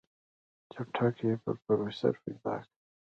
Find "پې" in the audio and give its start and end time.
1.43-1.51